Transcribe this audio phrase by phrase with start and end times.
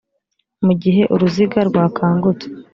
[0.65, 2.47] mu gihe uruziga rwakangutse